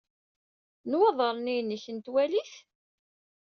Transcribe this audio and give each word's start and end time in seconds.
Nnwaḍer-nni-inek, 0.83 1.83
n 1.95 1.97
twalit? 2.05 2.53